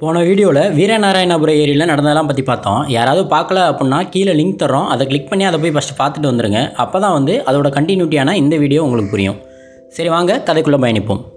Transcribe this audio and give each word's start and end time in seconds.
போன 0.00 0.22
வீடியோவில் 0.22 0.60
வீரநாராயணபுரம் 0.78 1.58
ஏரியில் 1.62 1.84
நடந்ததெல்லாம் 1.84 2.26
பற்றி 2.26 2.42
பார்த்தோம். 2.42 2.88
யாராவது 2.88 3.36
பார்க்கல 3.36 3.58
அப்படின்னா 3.70 4.08
கீழே 4.10 4.32
லிங்க் 4.32 4.60
தரோம் 4.62 4.86
அதை 4.86 5.06
கிளிக் 5.06 5.28
பண்ணி 5.28 5.44
அதை 5.44 5.60
போய் 5.60 5.70
ஃபஸ்ட்டு 5.70 5.98
பார்த்துட்டு 5.98 6.30
வந்துடுங்க 6.32 6.72
அப்போ 6.72 7.00
தான் 7.00 7.12
வந்து 7.12 7.42
அதோட 7.46 7.70
கண்டினியூட்டியான 7.78 8.32
இந்த 8.32 8.56
வீடியோ 8.56 8.82
உங்களுக்கு 8.82 9.10
புரியும். 9.10 9.38
சரி 9.88 10.08
வாங்க 10.08 10.42
கதைக்குள்ளே 10.46 10.80
பயணிப்போம். 10.84 11.31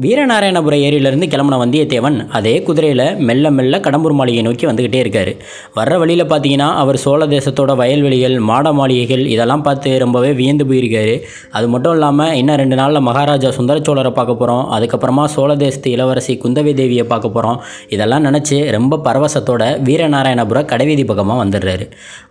வீரநாராயணபுர 0.00 0.74
ஏரியிலிருந்து 0.84 1.26
கிளம்பின 1.32 1.56
வந்தியத்தேவன் 1.62 2.14
அதே 2.36 2.52
குதிரையில் 2.66 3.02
மெல்ல 3.28 3.46
மெல்ல 3.56 3.78
கடம்பூர் 3.86 4.14
மாளிகையை 4.18 4.44
நோக்கி 4.46 4.64
வந்துக்கிட்டே 4.68 5.00
இருக்கார். 5.04 5.30
வர்ற 5.78 5.96
வழியில் 6.02 6.24
பார்த்தீங்கன்னா 6.30 6.68
அவர் 6.82 6.98
சோழ 7.02 7.26
தேசத்தோட 7.32 7.72
வயல்வெளிகள் 7.80 8.36
மாட 8.50 8.72
மாளிகைகள் 8.78 9.24
இதெல்லாம் 9.32 9.64
பார்த்து 9.66 9.90
ரொம்பவே 10.02 10.30
வியந்து 10.38 10.66
போயிருக்காரு. 10.70 11.16
அது 11.58 11.66
மட்டும் 11.74 11.94
இல்லாமல் 11.96 12.32
இன்னும் 12.40 12.58
ரெண்டு 12.62 12.78
நாளில் 12.80 13.00
மகாராஜா 13.08 13.50
சுந்தர 13.58 13.82
சோழரை 13.88 14.12
பார்க்க 14.20 14.38
போகிறோம் 14.40 14.64
அதுக்கப்புறமா 14.76 15.26
சோழ 15.34 15.56
தேசத்து 15.64 15.92
இளவரசி 15.96 16.36
குந்தவை 16.44 16.74
தேவியை 16.80 17.04
பார்க்க 17.12 17.34
போகிறோம் 17.36 17.58
இதெல்லாம் 17.96 18.24
நினச்சி 18.28 18.58
ரொம்ப 18.76 19.00
பரவசத்தோட 19.08 19.68
வீரநாராயணபுர 19.90 20.64
கடைவீதி 20.72 21.06
பக்கமாக 21.12 21.38
வந்துடுறாரு. 21.44 21.86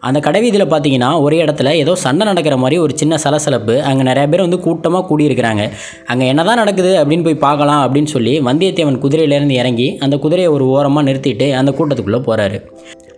அந்த 0.10 0.22
கடைவீதியில் 0.30 0.68
பார்த்தீங்கன்னா 0.74 1.12
ஒரு 1.28 1.38
இடத்துல 1.44 1.76
ஏதோ 1.84 1.96
சண்டை 2.06 2.26
நடக்கிற 2.32 2.58
மாதிரி 2.64 2.80
ஒரு 2.88 2.96
சின்ன 3.04 3.14
சலசலப்பு. 3.28 3.78
அங்கே 3.92 4.10
நிறைய 4.12 4.26
பேர் 4.34 4.46
வந்து 4.48 4.62
கூட்டமாக 4.68 5.06
கூடியிருக்கிறாங்க. 5.14 5.64
அங்கே 6.12 6.28
என்னதான் 6.34 6.62
நடக்குது 6.64 6.94
அப்படின்னு 7.04 7.28
போய் 7.30 7.42
ஆகலாம் 7.52 7.84
அப்படின்னு 7.86 8.14
சொல்லி 8.16 8.34
வந்தியத்தேவன் 8.50 9.04
குதிரையிலேருந்து 9.06 9.60
இறங்கி 9.62 9.90
அந்த 10.08 10.18
குதிரையை 10.26 10.50
ஒரு 10.58 10.68
ஓரமாக 10.76 11.08
நிறுத்திட்டு 11.10 11.50
அந்த 11.62 11.74
கூட்டத்துக்குள்ளே 11.80 12.22
போகிறாரு 12.28 12.60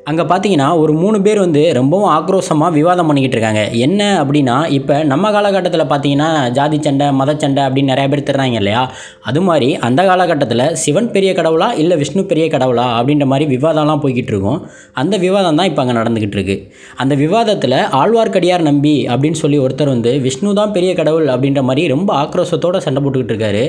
அங்கே 0.09 0.23
பார்த்தீங்கன்னா 0.29 0.65
ஒரு 0.79 0.93
மூணு 1.01 1.17
பேர் 1.25 1.39
வந்து 1.43 1.61
ரொம்பவும் 1.77 2.09
ஆக்ரோஷமாக 2.15 2.75
விவாதம் 2.77 3.07
பண்ணிக்கிட்டு 3.09 3.37
இருக்காங்க. 3.37 3.61
என்ன 3.85 4.01
அப்படின்னா 4.21 4.55
இப்போ 4.77 4.95
நம்ம 5.11 5.29
காலகட்டத்தில் 5.35 5.83
பார்த்தீங்கன்னா 5.91 6.27
ஜாதி 6.57 6.77
சண்டை 6.85 7.07
மத 7.19 7.33
சண்டை 7.43 7.61
அப்படின்னு 7.67 7.91
நிறைய 7.91 8.07
பேர் 8.13 8.25
தர்றாங்க 8.29 8.57
இல்லையா? 8.61 8.81
அது 9.29 9.41
மாதிரி 9.49 9.69
அந்த 9.87 10.03
காலகட்டத்தில் 10.09 10.65
சிவன் 10.81 11.09
பெரிய 11.13 11.31
கடவுளா 11.37 11.69
இல்லை 11.83 11.97
விஷ்ணு 12.01 12.23
பெரிய 12.31 12.47
கடவுளா 12.55 12.87
அப்படின்ற 12.97 13.27
மாதிரி 13.33 13.47
விவாதம்லாம் 13.53 14.03
போய்கிட்டு 14.05 14.33
இருக்கும். 14.35 14.59
அந்த 15.03 15.17
விவாதம் 15.25 15.59
தான் 15.61 15.71
இப்போ 15.71 15.83
அங்கே 15.85 15.95
நடந்துக்கிட்டு 15.99 16.39
இருக்கு. 16.39 16.57
அந்த 17.03 17.15
விவாதத்தில் 17.23 17.79
ஆழ்வார்க்கடியார் 18.01 18.67
நம்பி 18.69 18.95
அப்படின்னு 19.13 19.41
சொல்லி 19.43 19.59
ஒருத்தர் 19.67 19.93
வந்து 19.95 20.13
விஷ்ணு 20.27 20.57
தான் 20.61 20.75
பெரிய 20.79 20.93
கடவுள் 21.01 21.33
அப்படின்ற 21.35 21.63
மாதிரி 21.69 21.85
ரொம்ப 21.95 22.11
ஆக்ரோஷத்தோடு 22.25 22.85
சண்டை 22.87 23.01
போட்டுக்கிட்டு 23.03 23.35
இருக்காரு. 23.35 23.65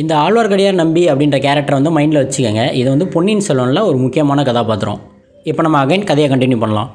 இந்த 0.00 0.12
ஆழ்வார்க்கடியார் 0.22 0.80
நம்பி 0.80 1.02
அப்படின்ற 1.10 1.36
கேரக்டரை 1.44 1.76
வந்து 1.78 1.92
மைண்டில் 1.94 2.20
வச்சுக்கோங்க. 2.22 2.62
இது 2.80 2.88
வந்து 2.94 3.06
பொன்னியின் 3.14 3.44
செல்வனில் 3.46 3.86
ஒரு 3.88 3.96
முக்கியமான 4.02 4.42
கதாபாத்திரம். 4.48 5.00
இப்போ 5.50 5.62
நம்ம 5.66 5.78
அகைன் 5.84 6.04
கதையை 6.10 6.28
கண்டினியூ 6.32 6.58
பண்ணலாம். 6.62 6.90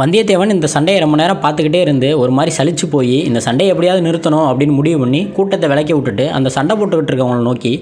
வந்தியத்தேவன் 0.00 0.54
இந்த 0.56 0.68
சண்டையை 0.74 1.00
ரொம்ப 1.04 1.16
நேரம் 1.22 1.42
பார்த்துக்கிட்டே 1.44 1.80
இருந்து 1.86 2.08
ஒரு 2.22 2.32
மாதிரி 2.38 2.52
சலிச்சு 2.58 2.86
போய் 2.94 3.16
இந்த 3.28 3.40
சண்டையை 3.46 3.70
எப்படியாவது 3.72 4.06
நிறுத்தணும் 4.08 4.46
அப்படின்னு 4.50 4.76
முடிவு 4.78 4.98
பண்ணி 5.02 5.20
கூட்டத்தை 5.36 5.68
விளக்கி 5.72 5.94
விட்டுட்டு 5.96 6.26
அந்த 6.36 6.48
சண்டை 6.56 6.74
போட்டுக்கிட்டு 6.76 7.12
இருக்கவங்களை 7.12 7.44
நோக்கி 7.50 7.72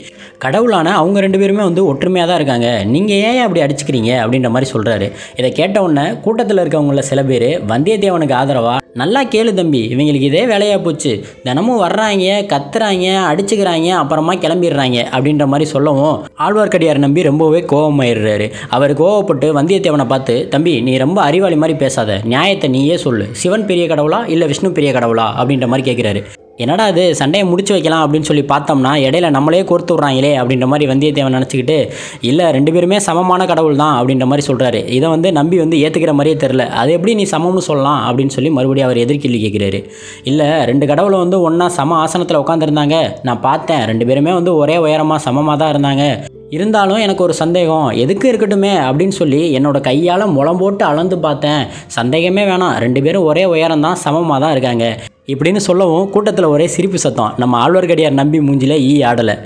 கடவுளான 0.45 0.95
அவங்க 1.01 1.19
ரெண்டு 1.27 1.41
பேருமே 1.43 1.63
வந்து 1.63 1.83
ஒற்றுமையாக 1.91 2.29
தான் 2.31 2.41
இருக்காங்க. 2.41 2.69
நீங்கள் 2.95 3.21
ஏன் 3.29 3.43
அப்படி 3.45 3.63
அடிச்சுக்கிறீங்க? 3.65 4.13
அப்படின்ற 4.23 4.51
மாதிரி 4.55 4.69
சொல்கிறாரு 4.75 5.09
இதை 5.41 5.51
கேட்ட 5.61 5.77
உடனே 5.87 6.07
கூட்டத்தில் 6.25 6.63
இருக்கவங்கள 6.65 7.05
சில 7.11 7.23
பேர் 7.31 7.49
வந்தியத்தேவனுக்கு 7.73 8.37
ஆதரவாக 8.41 8.81
நல்லா 9.01 9.21
கேளு 9.33 9.53
தம்பி 9.55 9.81
இவங்களுக்கு 9.93 10.29
இதே 10.31 10.43
வேலையாக 10.51 10.81
போச்சு. 10.83 11.13
தினமும் 11.47 11.81
வர்றாங்க 11.85 12.27
கத்துறாங்க 12.53 13.07
அடிச்சுக்கிறாங்க 13.31 13.89
அப்புறமா 14.01 14.33
கிளம்பிடுறாங்க 14.45 14.99
அப்படின்ற 15.15 15.47
மாதிரி 15.53 15.67
சொல்லவும் 15.73 16.17
ஆழ்வார்க்கடியார் 16.45 17.05
நம்பி 17.05 17.23
ரொம்பவே 17.29 17.61
கோபமாயிடுறாரு. 17.73 18.47
அவர் 18.77 18.93
கோவப்பட்டு 19.01 19.49
வந்தியத்தேவனை 19.59 20.07
பார்த்து 20.13 20.35
தம்பி 20.53 20.75
நீ 20.89 20.93
ரொம்ப 21.05 21.19
அறிவாளி 21.29 21.57
மாதிரி 21.63 21.74
பேசாத. 21.77 22.21
நியாயத்தை 22.25 22.71
நீயே 22.71 22.97
சொல்லு. 22.97 23.27
சிவன் 23.33 23.67
பெரிய 23.67 23.87
கடவுளா 23.87 24.29
இல்லை 24.29 24.47
விஷ்ணு 24.47 24.73
பெரிய 24.73 24.93
கடவுளா? 24.93 25.29
அப்படின்ற 25.41 25.67
மாதிரி 25.67 25.87
கேட்குறாரு 25.91 26.23
என்னடா 26.57 26.85
அது 26.85 27.15
சண்டையை 27.15 27.49
முடிச்சு 27.49 27.73
வைக்கலாம் 27.73 28.03
அப்படின்னு 28.05 28.29
சொல்லி 28.29 28.43
பார்த்தோம்னா 28.43 28.91
இடையில 29.07 29.31
நம்மளே 29.31 29.63
கோர்த்து 29.63 29.95
விட்றாங்களே 29.95 30.31
அப்படின்ற 30.41 30.67
மாதிரி 30.67 30.85
வந்தியத்தேவன் 30.91 31.35
நினச்சிக்கிட்டு 31.39 31.91
இல்லை 32.21 32.51
ரெண்டு 32.51 32.73
பேருமே 32.73 32.99
சமமான 32.99 33.47
கடவுள் 33.47 33.77
தான் 33.77 33.97
அப்படின்ற 34.01 34.27
மாதிரி 34.27 34.47
சொல்கிறாரு 34.51 34.81
இதை 34.89 35.09
வந்து 35.09 35.33
நம்பி 35.33 35.59
வந்து 35.59 35.77
ஏற்றுக்கிற 35.77 36.13
மாதிரியே 36.13 36.37
தெரில 36.45 36.67
அது 36.83 36.93
எப்படி 36.93 37.15
நீ 37.15 37.27
சமம்னு 37.33 37.65
சொல்லலாம்? 37.71 38.01
அப்படின்னு 38.09 38.35
சொல்லி 38.37 38.51
மறுபடியும் 38.51 38.89
அவர் 38.89 39.03
எதிர்கேள்வி 39.05 39.41
கேட்குறாரு 39.47 39.81
இல்லை 40.25 40.47
ரெண்டு 40.65 40.87
கடவுளை 40.87 41.19
வந்து 41.19 41.41
ஒன்றா 41.41 41.69
சம 41.69 41.97
ஆசனத்தில் 42.05 42.43
உட்காந்துருந்தாங்க 42.43 42.99
நான் 43.23 43.41
பார்த்தேன். 43.41 43.85
ரெண்டு 43.85 44.07
பேருமே 44.07 44.33
வந்து 44.33 44.57
ஒரே 44.57 44.77
உயரமாக 44.77 45.23
சமமாக 45.27 45.59
தான் 45.65 45.75
இருந்தாங்க. 45.75 46.05
இருந்தாலும் 46.51 46.97
எனக்கு 46.97 47.23
ஒரு 47.23 47.35
சந்தேகம். 47.35 47.89
எதுக்கு 47.89 48.33
இருக்கட்டுமே 48.33 48.73
அப்படின்னு 48.89 49.09
சொல்லி 49.09 49.59
என்னோட 49.59 49.81
கையால் 49.81 50.27
முளம் 50.27 50.59
போட்டு 50.59 50.85
அளந்து 50.85 51.19
பார்த்தேன். 51.19 51.67
சந்தேகமே 51.87 52.45
வேணாம். 52.45 52.79
ரெண்டு 52.79 53.03
பேரும் 53.03 53.25
ஒரே 53.25 53.45
உயரம் 53.45 53.81
தான் 53.81 53.95
சமமாக 53.95 54.41
தான் 54.41 54.51
இருக்காங்க. 54.51 54.99
இப்படின்னு 55.27 55.57
சொல்லவும் 55.57 56.11
கூட்டத்தில் 56.11 56.45
ஒரே 56.45 56.67
சிரிப்பு 56.67 56.99
சத்தம். 56.99 57.35
நம்ம 57.37 57.69
ஆழ்வார்க்கடியார் 57.69 58.11
நம்பி 58.11 58.39
மூஞ்சில 58.39 58.79
ஈ 58.79 59.03
ஆடலை. 59.03 59.39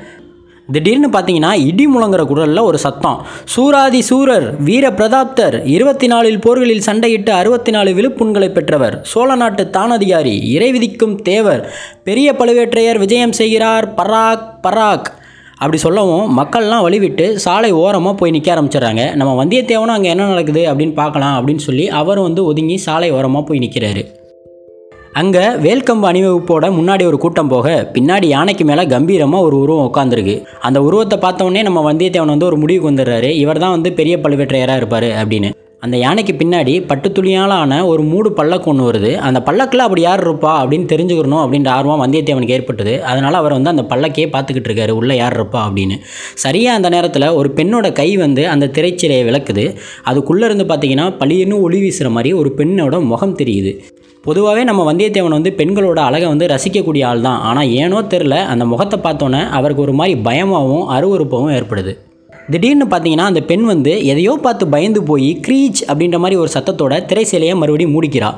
திடீர்னு 0.73 1.09
பார்த்தீங்கன்னா 1.09 1.53
இடி 1.67 1.87
முழங்குற 1.87 2.27
குரலில் 2.27 2.59
ஒரு 2.59 2.79
சத்தம். 2.79 3.27
சூராதி 3.57 3.99
சூரர் 3.99 4.63
வீர 4.63 4.91
பிரதாப்தர் 4.91 5.67
இருபத்தி 5.67 6.07
நாலில் 6.07 6.39
போர்களில் 6.39 6.83
சண்டையிட்டு 6.87 7.31
அறுபத்தி 7.31 7.71
நாலு 7.71 7.91
விழுப்புண்களை 7.91 8.53
பெற்றவர். 8.53 9.01
சோழ 9.03 9.35
நாட்டு 9.35 9.71
தானதிகாரி 9.73 10.43
இறை 10.43 10.73
விதிக்கும் 10.73 11.23
தேவர். 11.23 11.73
பெரிய 12.05 12.33
பழுவேற்றையர் 12.33 12.99
விஜயம் 12.99 13.33
செய்கிறார் 13.33 13.95
பராக் 13.95 14.49
பராக். 14.67 15.17
அப்படி 15.61 15.79
சொல்லவும் 15.85 16.27
மக்கள்லாம் 16.39 16.85
வழிவிட்டு 16.87 17.25
சாலை 17.45 17.71
ஓரமாக 17.83 18.15
போய் 18.21 18.35
நிற்க 18.35 18.49
ஆரம்பிச்சிடுறாங்க. 18.55 19.03
நம்ம 19.21 19.33
வந்தியத்தேவனும் 19.41 19.97
அங்கே 19.97 20.11
என்ன 20.15 20.29
நடக்குது 20.33 20.63
அப்படின்னு 20.71 20.95
பார்க்கலாம் 21.01 21.37
அப்படின்னு 21.39 21.65
சொல்லி 21.69 21.87
அவர் 22.01 22.21
வந்து 22.27 22.43
ஒதுங்கி 22.45 22.77
சாலை 22.87 23.11
ஓரமாக 23.19 23.45
போய் 23.49 23.63
நிற்கிறாரு 23.65 24.05
அங்கே 25.21 25.45
வேல்கம்பு 25.65 26.07
அணிவகுப்போட 26.11 26.67
முன்னாடி 26.79 27.05
ஒரு 27.11 27.19
கூட்டம் 27.19 27.53
போக 27.53 27.69
பின்னாடி 27.95 28.27
யானைக்கு 28.35 28.65
மேலே 28.65 28.83
கம்பீரமாக 28.95 29.47
ஒரு 29.47 29.57
உருவம் 29.65 29.89
உட்காந்துருக்கு 29.89 30.37
அந்த 30.69 30.79
உருவத்தை 30.89 31.19
பார்த்தோன்னே 31.25 31.63
நம்ம 31.69 31.83
வந்தியத்தேவன் 31.93 32.35
வந்து 32.35 32.51
ஒரு 32.51 32.59
முடிவுக்கு 32.63 32.91
வந்துடுறாரு. 32.91 33.31
இவர் 33.45 33.63
தான் 33.65 33.75
வந்து 33.77 33.93
பெரிய 33.93 34.17
பழுவேற்றையராக 34.25 34.81
இருப்பார் 34.83 35.09
அப்படின்னு. 35.23 35.51
அந்த 35.83 35.97
யானைக்கு 35.97 36.33
பின்னாடி 36.33 36.87
பட்டு 36.87 37.13
துளியால் 37.13 37.51
ஆன 37.51 37.87
ஒரு 37.87 38.03
மூடு 38.03 38.33
பல்லக்கு 38.33 38.71
ஒன்று 38.71 38.91
வருது. 38.91 39.15
அந்த 39.15 39.43
பல்லக்கில் 39.43 39.79
அப்படி 39.79 40.01
யார் 40.01 40.29
இருப்பா 40.29 40.53
அப்படின்னு 40.63 40.87
தெரிஞ்சுக்கணும் 40.93 41.43
அப்படின்ற 41.43 41.69
ஆர்வம் 41.69 42.03
வந்தியத்தேவனுக்கு 42.05 42.49
ஏற்பட்டது. 42.49 43.03
அதனால் 43.03 43.35
அவர் 43.35 43.53
வந்து 43.53 43.71
அந்த 43.71 43.83
பல்லக்கையே 43.83 44.27
பார்த்துக்கிட்டு 44.27 44.71
இருக்காரு 44.71 44.91
உள்ளே 44.91 45.17
யார் 45.17 45.37
இருப்பா? 45.41 45.61
அப்படின்னு. 45.69 45.97
சரியாக 46.35 46.77
அந்த 46.77 46.89
நேரத்தில் 46.89 47.29
ஒரு 47.29 47.53
பெண்ணோட 47.57 47.93
கை 47.93 48.17
வந்து 48.17 48.49
அந்த 48.49 48.67
திரைச்சிலையை 48.67 49.25
விளக்குது. 49.31 49.77
அதுக்குள்ளே 50.03 50.45
இருந்து 50.45 50.65
பார்த்தீங்கன்னா 50.65 51.07
பழியன்னு 51.19 51.61
ஒளி 51.61 51.81
வீசுகிற 51.81 52.11
மாதிரி 52.11 52.33
ஒரு 52.33 52.55
பெண்ணோட 52.57 53.05
முகம் 53.05 53.37
தெரியுது. 53.37 53.79
பொதுவாகவே 54.23 54.65
நம்ம 54.65 54.93
வந்தியத்தேவன் 54.93 55.39
வந்து 55.39 55.55
பெண்களோட 55.57 55.97
அழகை 55.97 56.29
வந்து 56.29 56.47
ரசிக்கக்கூடிய 56.47 57.05
ஆள் 57.05 57.21
தான் 57.21 57.41
ஆனால் 57.41 57.69
ஏனோ 57.69 58.01
தெரில 58.01 58.35
அந்த 58.47 58.65
முகத்தை 58.65 59.01
பார்த்தோன்னே 59.03 59.49
அவருக்கு 59.51 59.83
ஒரு 59.83 59.93
மாதிரி 59.93 60.21
பயமாகவும் 60.21 60.89
அருவருப்பாகவும் 60.91 61.57
ஏற்படுது. 61.57 61.95
திடீர்னு 62.53 62.87
பார்த்தீங்கன்னா 62.93 63.27
அந்த 63.31 63.41
பெண் 63.49 63.65
வந்து 63.71 63.93
எதையோ 64.13 64.35
பார்த்து 64.45 64.65
பயந்து 64.75 65.01
போய் 65.11 65.31
க்ரீச் 65.47 65.81
அப்படின்ற 65.89 66.19
மாதிரி 66.23 66.37
ஒரு 66.43 66.51
சத்தத்தோட 66.55 66.95
திரைசேலையை 67.11 67.55
மறுபடியும் 67.63 67.95
மூடிக்கிறா. 67.97 68.29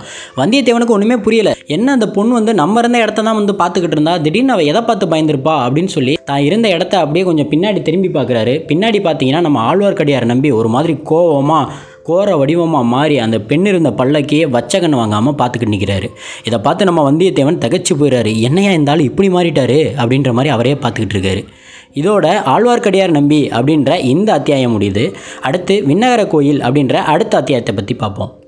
வந்தியத்தேவனுக்கு 0.41 0.97
ஒன்றுமே 0.97 1.16
புரியல. 1.26 1.50
என்ன 1.76 1.93
அந்த 1.93 2.06
பொண்ணு 2.16 2.32
வந்து 2.38 2.54
நம்ம 2.54 2.81
இருந்த 2.81 2.98
இடத்த 3.04 3.25
தான் 3.28 3.38
வந்து 3.41 3.54
பார்த்துக்கிட்டு 3.60 3.97
இருந்தா? 3.98 4.15
திடீர்னு 4.25 4.54
அவள் 4.56 4.71
எதை 4.72 4.82
பார்த்து 4.88 5.12
பயந்துருப்பா? 5.12 5.54
அப்படின்னு 5.66 5.93
சொல்லி 5.97 6.15
தான் 6.31 6.43
இருந்த 6.48 6.69
இடத்த 6.76 6.94
அப்படியே 7.04 7.25
கொஞ்சம் 7.28 7.50
பின்னாடி 7.53 7.82
திரும்பி 7.88 8.10
பார்க்குறாரு. 8.16 8.56
பின்னாடி 8.71 9.00
பார்த்தீங்கன்னா 9.06 9.44
நம்ம 9.47 9.60
ஆழ்வார்க்கடியார் 9.69 10.31
நம்பி 10.32 10.50
ஒரு 10.50 10.71
மாதிரி 10.77 10.97
கோவமாக 11.12 11.71
கோர 12.09 12.37
வடிவமாக 12.41 12.87
மாறி 12.92 13.16
அந்த 13.25 13.37
பெண் 13.48 13.66
இருந்த 13.71 13.91
பல்லக்கையே 13.98 14.44
வச்சகன் 14.54 14.98
வாங்காமல் 15.00 15.37
பார்த்துக்கிட்டு 15.41 15.75
நிற்கிறாரு 15.75 16.09
இதை 16.48 16.59
பார்த்து 16.66 16.88
நம்ம 16.88 17.03
வந்தியத்தேவன் 17.10 17.62
தகச்சு 17.65 17.94
போயிடுறாரு 18.00 18.32
என்னையா 18.48 18.71
இந்த 18.72 18.92
ஆள் 18.92 19.09
இப்படி 19.09 19.28
மாறிட்டாரு? 19.28 19.81
அப்படின்ற 20.00 20.32
மாதிரி 20.32 20.53
அவரே 20.56 20.75
பார்த்துக்கிட்டு 20.75 21.16
இருக்காரு. 21.16 21.42
இதோட 21.95 22.27
ஆழ்வார்க்கடியார் 22.47 23.11
நம்பி 23.11 23.49
அப்படின்ற 23.49 24.01
இந்த 24.01 24.33
அத்தியாயம் 24.33 24.81
முடியுது. 24.81 25.15
அடுத்து 25.41 25.83
விண்ணகர 25.89 26.27
கோயில் 26.27 26.61
அப்படின்ற 26.61 26.95
அடுத்த 26.95 27.37
அத்தியாயத்தை 27.37 27.75
பற்றி 27.75 27.95
பார்ப்போம். 27.95 28.40